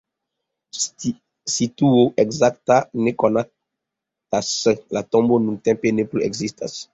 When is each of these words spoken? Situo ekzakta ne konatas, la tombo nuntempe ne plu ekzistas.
Situo 1.55 1.99
ekzakta 2.23 2.77
ne 3.03 3.13
konatas, 3.25 4.51
la 4.99 5.05
tombo 5.17 5.39
nuntempe 5.45 5.95
ne 6.01 6.09
plu 6.11 6.27
ekzistas. 6.31 6.81